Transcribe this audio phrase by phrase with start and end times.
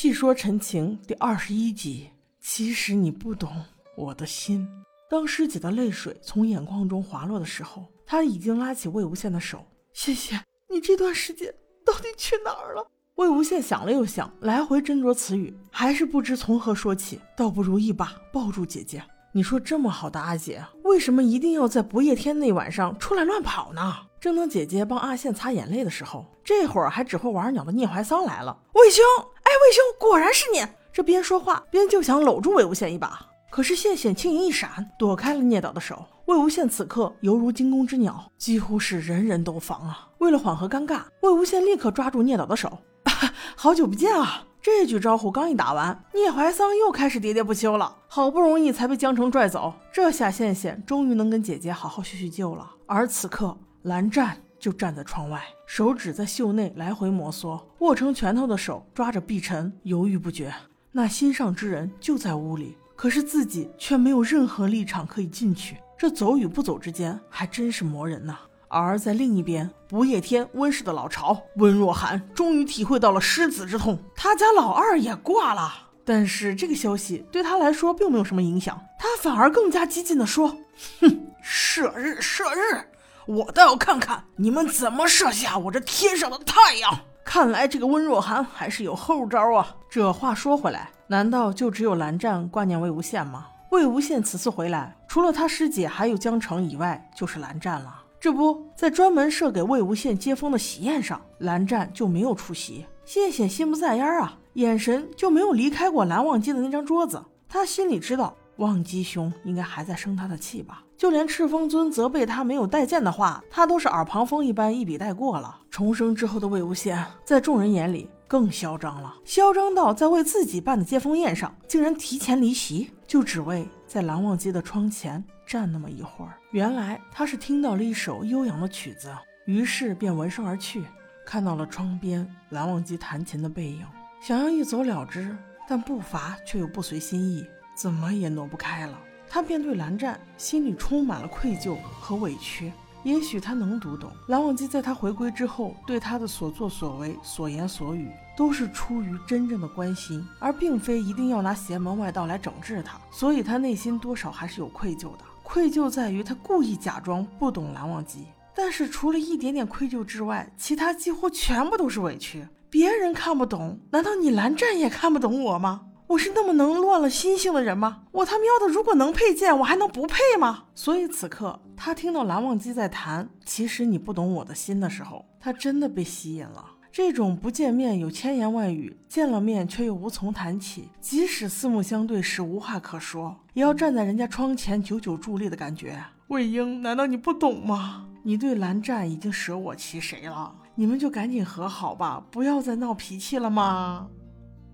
[0.00, 2.08] 细说陈情第二十一集。
[2.40, 3.50] 其实你不懂
[3.96, 4.64] 我的心。
[5.10, 9.66] 当师姐的泪水从眼眶中滑落的时候，她已经拉起魏无羡的手。
[9.92, 11.52] 谢谢你，这段时间
[11.84, 12.86] 到底去哪儿了？
[13.16, 17.20] 魏无羡想了又想，来回斟酌词语，还是不知从何说起。
[17.36, 19.02] 倒不如一把抱住姐姐。
[19.32, 23.96] 你说这么好的阿姐，为什么一定要在不夜天那晚上出来乱跑呢？
[24.20, 28.56] 正当姐姐帮阿羡擦眼泪的时候，这会儿还只会玩鸟的聂怀桑来了。
[28.74, 29.04] 魏兄，
[29.48, 30.62] 哎，魏兄，果然是你！
[30.92, 36.04] 这边说话边就想搂住魏无羡一把，可是谢显轻盈一闪，躲开了聂导的手。
[36.26, 40.08] 魏无羡此刻犹如惊弓之鸟，几乎是人人都防啊。
[40.18, 42.68] 为了缓和尴尬，魏无羡立刻抓住聂导的手。
[43.04, 43.12] 啊
[43.56, 44.44] 好久不见啊！
[44.60, 47.96] 这句招呼刚一打完，聂怀桑又开始喋喋不休了。
[48.06, 52.70] 好不容易才被江城拽走，这下羡羡终于能跟姐姐好好叙叙旧了。
[52.84, 60.54] 而此刻，蓝湛就站在窗外，手指在袖内来回摩挲，握成拳头的手抓着碧晨，犹豫不决。
[60.92, 65.76] 那心上之人就在屋里，可是自己却没有任何立场可以进去。
[65.98, 68.38] 这走与不走之间，还真是磨人呐。
[68.68, 75.88] 而在另一边，不夜天温室的老巢温若寒终于体会到了失子之痛，他家老二也挂了。
[76.04, 80.56] 但是这个消息对他来说并没有什么影响，他反而更加激进地说
[81.00, 82.84] ：“哼，射日射日，
[83.28, 89.76] 我倒要看看你们怎么射下我这天上的太阳。”看来这个温若寒还是有后招啊。
[89.90, 93.48] 这话说回来，难道就只有蓝湛挂念魏无羡吗？
[93.70, 98.02] 魏无羡此次回来，除了他师姐还有江澄以外，就是蓝湛了。
[98.18, 102.86] 这不在专门设给魏无羡接风的喜宴上，蓝湛就没有出席。
[103.04, 107.22] 谢显心不在焉啊，眼神就没有离开过蓝忘机的那张桌子。
[107.46, 110.84] 他心里知道，忘机兄应该还在生他的气吧。
[110.96, 115.58] 就连赤峰尊责备他没有待见的话，他都是耳旁风一般一笔带过了。
[115.70, 125.24] 重生之后的魏无羡，在众人眼里更嚣张了，嚣张到在为自己办的接风宴上，竟然提前离席，就只为在蓝忘机的窗前。
[125.46, 129.10] 站那么一会儿，原来他是听到了一首悠扬的曲子，
[129.46, 130.82] 于是便闻声而去，
[131.24, 133.86] 看到了窗边蓝忘机弹琴的背影，
[134.20, 135.34] 想要一走了之，
[135.66, 137.46] 但步伐却又不随心意，
[137.78, 138.98] 怎么也挪不开了。
[139.28, 142.72] 他便对蓝湛心里充满了愧疚和委屈。
[143.04, 152.98] 也许他能读懂蓝忘机在他回归之后对他的所作所为、所言所语，都是出于真正的关心，而并非一定要拿邪门外道来整治他。
[153.12, 155.18] 所以他内心多少还是有愧疚的。
[155.44, 162.46] 愧疚在于他故意假装不懂蓝忘机，但是除了一点点愧疚之外，其他几乎全部都是委屈。
[162.68, 165.82] 别人看不懂，难道你蓝湛也看不懂我吗？
[166.08, 168.04] 我是那么能乱了心性的人吗？
[168.12, 170.64] 我他喵的，如果能配剑，我还能不配吗？
[170.74, 176.64] 所以此刻他听到蓝忘机在弹“其实你不懂我的心”的时候，他真的被吸引了。
[176.90, 186.02] 这种不见面有千言万语，见了面却又无从谈起，即使四目相对时无话可说，也要站在人家窗前久久伫立的感觉。
[186.28, 188.06] 魏婴，难道你不懂吗？
[188.22, 190.54] 你对蓝湛已经舍我其谁了？
[190.74, 194.08] 你们就赶紧和好吧，不要再闹脾气了吗？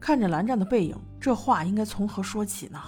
[0.04, 2.78] 看着蓝湛的背影，这话应该从何说起呢？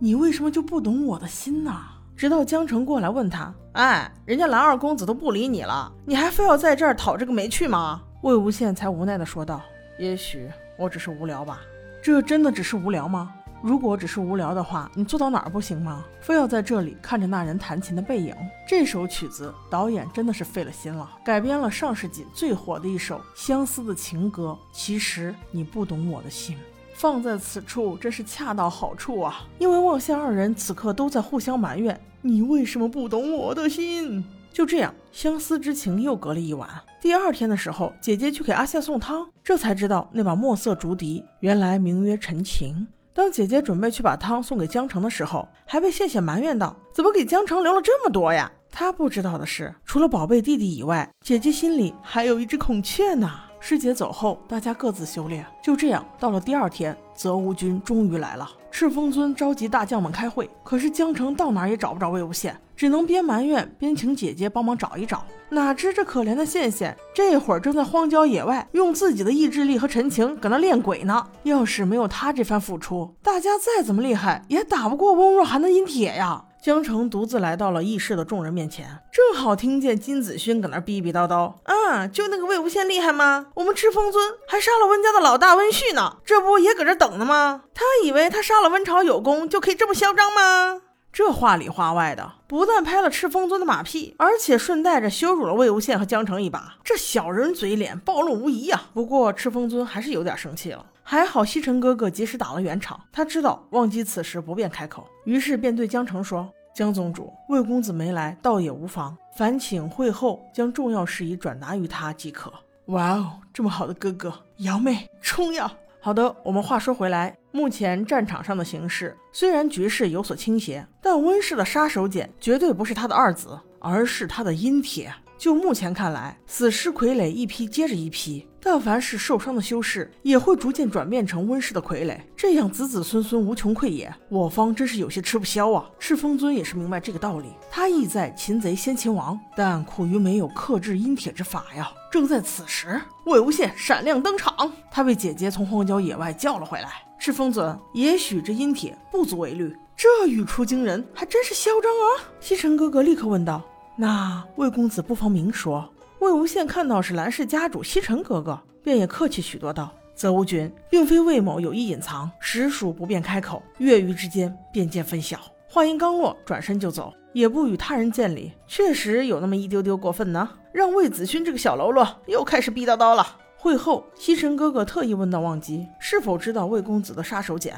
[0.00, 1.72] 你为什么就不懂我的心呢？
[2.16, 8.02] 直到江澄过来问他，哎，人家蓝二公子都不理你了，你还非要在这儿讨这个没趣吗？
[8.24, 9.62] 魏无羡才无奈的说道
[10.00, 11.60] ：“也许我只是无聊吧。
[12.02, 13.32] 这真的只是无聊吗？
[13.64, 16.04] 如果只是无聊的话，你坐到哪儿不行吗？
[16.20, 18.34] 非要在这里看着那人弹琴的背影？
[18.68, 24.54] 这首曲子导演真的是费了心了，改编了上世纪最火的一首相思的情歌。
[24.70, 26.58] 其实你不懂我的心，
[26.92, 29.46] 放在此处真是恰到好处啊！
[29.58, 34.22] 因为望羡二人此刻都在互相埋怨，你为什么不懂我的心？
[34.52, 36.68] 就这样，相思之情又隔了一晚。”
[37.00, 42.86] 第二天的时候，姐姐去给阿羡送汤，这才知道那把墨色竹笛原来名曰陈情。
[43.14, 53.30] 当姐姐准备去把汤送给江城的时候，还被羡羡埋怨道：“怎么给江城留了这么多呀？”她不知道的是，除了宝贝弟弟以外，姐姐心里还有一只孔雀呢。
[53.66, 55.42] 师姐走后，大家各自修炼。
[55.62, 58.46] 就这样，到了第二天，泽无君终于来了。
[58.70, 65.24] 赤峰尊召集大将们开会，可是江城到哪儿也找不着魏无羡，只能边埋怨边请姐姐帮忙找一找。
[65.48, 71.26] 哪知这可怜的羡羡，这会儿正在荒郊野外，用自己的意志力和陈情搁那练鬼呢。
[71.44, 76.44] 要是没有他这番付出，大家再怎么厉害，也打不过翁若寒的阴铁呀。
[76.64, 83.48] 江城独自来到了议事的众人面前，正好听见金子勋搁那逼逼叨叨：“啊，就那个魏无羡厉害吗？
[83.56, 87.64] 我们赤峰尊还杀了温家的老大温旭呢，这不也搁这等呢吗？
[87.74, 90.80] 他以为他杀了温朝有功就可以这么嚣张吗？”
[91.12, 96.76] 这话里话外的，不但拍了赤峰尊的马屁，而且顺带着羞辱了魏无羡和江城一把。
[96.82, 98.84] 这小人嘴脸暴露无遗呀！
[98.94, 100.86] 不过赤峰尊还是有点生气了。
[101.06, 112.50] 还好西城哥哥及时打了圆场，他知道忘机此时不便开口，于是便对江澄说：“江宗主，魏公子没来，倒也无妨，烦请会后将重要事宜转达于他即可。”
[112.86, 115.70] 哇哦，这么好的哥哥，瑶妹冲呀！
[116.00, 125.14] 好的，我们话说回来，目前战场上的形势虽然局势有所倾斜，但温氏的杀手锏绝对不是他的二子，而是他的阴铁。
[125.36, 134.12] 就目前看来，死尸傀儡一批接着一批，但凡是受伤的修士，也会逐渐转变成温氏的傀儡，这样子子孙孙无穷匮也。
[134.28, 135.84] 我方真是有些吃不消啊！
[135.98, 141.92] 赤峰尊也是明白这个道理，他意在擒贼先擒王，但苦于没有克制阴铁之法呀。
[142.10, 146.88] 正在此时，魏无羡闪亮登场，他被姐姐从荒郊野外叫了回来。
[147.18, 152.30] 赤峰尊，也许这阴铁不足为虑，这语出惊人，还真是嚣张啊！
[152.38, 153.62] 西城哥哥立刻问道。
[153.96, 155.88] 那魏公子不妨明说。
[156.20, 163.62] 魏无羡看到是蓝氏家主西城哥哥，便也客气许多道：“泽无君，并非魏某有意隐藏，实属不便开口。
[163.76, 165.38] 月余之间，便见分晓。”
[165.68, 170.48] 话音刚落，转身就走，也不与他人见礼，确实有那么一丢丢过分呢。
[170.72, 173.36] 让魏子勋这个小喽啰又开始逼叨叨了。
[173.56, 177.72] 会后，西城哥哥特意问到忘机是否知道魏公子的杀手锏，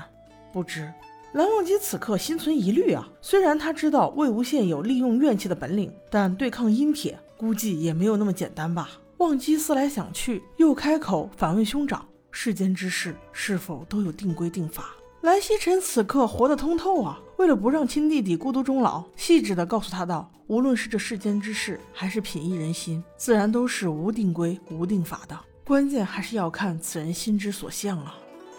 [0.53, 0.93] 不知。
[1.37, 8.93] 蓝忘机此刻心存疑虑啊，虽然他知道魏无羡有利用怨气的本领，但对抗阴铁估计也没有那么简单吧。
[9.19, 14.97] 忘机思来想去，又开口反问兄长：世间之事是否都有定规定法？
[15.21, 28.15] 蓝曦臣此刻活得通透啊，为了不让亲弟弟孤独终老，细致地告诉他道：无论是这世间之事，还是品诣人心，自然都是无定规、无定法的，关键还是要看此人心之所向啊。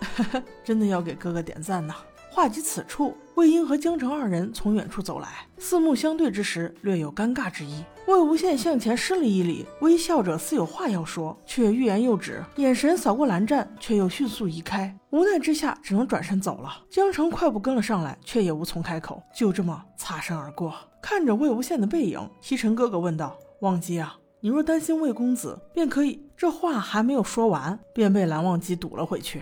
[0.64, 1.96] 真的要给哥哥点赞呐！
[2.38, 7.84] 话及此处，魏婴和江澄二人从远处走来，四目相对之时，略有尴尬之意。
[8.06, 14.96] 魏无羡向前施了一礼，微笑着似有话要说，却欲言又止，眼神扫过蓝湛，却又迅速移开。
[15.10, 16.84] 无奈之下，只能转身走了。
[16.92, 20.72] 江澄快步跟了上来，却也无从开口，就这么擦身而过。
[21.02, 29.42] 看着魏无羡的背影，西城哥哥问道：“忘机啊，你若担心魏公子，便可以……”这话还没有说完，便被蓝忘机堵了回去。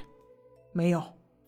[0.72, 1.04] 没有。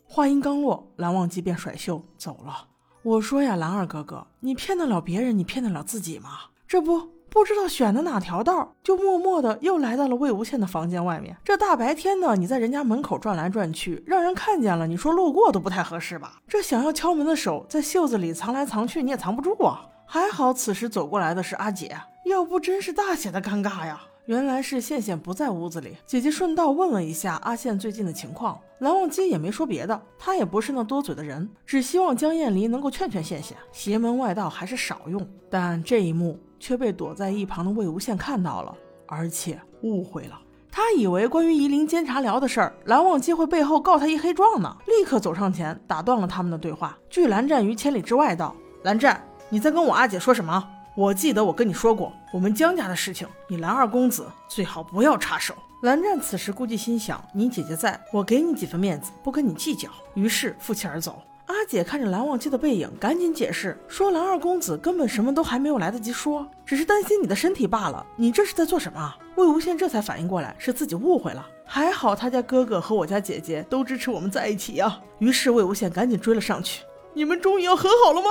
[0.10, 2.68] 话音刚落，蓝忘机便甩袖走了。
[3.04, 6.30] 我说呀，蓝二哥哥，你骗得了别人，你骗得了自己吗？
[6.66, 11.36] 这不不知道选的哪条道，就默默的又来到了魏无羡的房间外面。
[11.44, 16.42] 这大白天的，你在人家门口转来转去，让人看见了，你说路过都不太合适吧？
[16.48, 19.86] 这想要敲门的手在袖子里藏来藏去，你也藏不住啊。
[20.06, 24.02] 还好此时走过来的是阿姐，要不真是大写的尴尬呀。
[24.28, 28.60] 原来是羡羡不在屋子里，姐姐顺道问了一下阿羡最近的情况。
[28.80, 35.26] 蓝忘机也没说别的，他也不是那多嘴的人，只希望江厌离能够劝劝羡羡，邪门外道还是少用。
[35.50, 38.76] 但这一幕却被躲在一旁的魏无羡看到了，
[39.08, 40.38] 而且误会了。
[40.70, 48.54] 他以为关于夷陵监察寮的事儿，蓝忘机会背后告他一黑状呢，立刻走上前打断了他们的对话，拒蓝湛于千里之外，道
[48.84, 55.54] ：“蓝湛，你在跟我阿姐说什么？”我记得我跟你说过，我们江家的事情，你蓝二公子最好不要插手。
[55.84, 59.88] 蓝湛此时估计心想，你姐姐在，我给你几分面子，不跟你计较。
[60.16, 61.22] 于是负气而走。
[61.46, 68.04] 阿姐看着蓝忘机的背影，赶紧解释说，蓝二公子根本什么都还没有来得及说，只是担心你的身体罢了。
[68.16, 69.14] 你这是在做什么？
[69.36, 71.48] 魏无羡这才反应过来，是自己误会了。
[71.64, 75.00] 还好他家哥哥和我家姐姐都支持我们在一起呀。
[75.20, 76.84] 于是魏无羡赶紧追了上去。
[77.14, 78.30] 你们终于要和好了吗？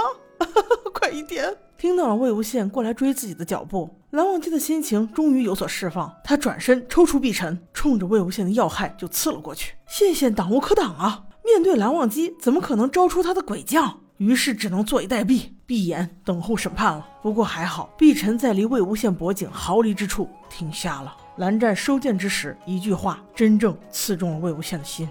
[0.93, 1.57] 快一点！
[1.79, 6.11] 听到了魏无羡过来追自己的脚步，蓝忘机的心情终于有所释放。
[6.25, 9.75] 他转身抽出碧尘，冲着魏无羡的要害就刺了过去。
[9.87, 11.25] 羡羡挡无可挡啊！
[11.45, 14.01] 面对蓝忘机，怎么可能招出他的鬼将？
[14.17, 17.07] 于是只能坐以待毙，闭眼等候审判了。
[17.21, 21.15] 不过还好，碧尘在离魏无羡脖颈毫厘之处停下了。
[21.37, 25.07] 蓝湛收剑之时，一句话真正刺中了魏无羡的心：“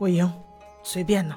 [0.00, 0.32] 魏婴，
[0.82, 1.36] 随便呢。”